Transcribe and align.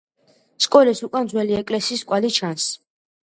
სკოლის 0.65 1.01
უკან 1.07 1.29
ძველი 1.33 1.57
ეკლესიის 1.59 2.03
კვალი 2.13 2.35
ჩანს. 2.39 2.67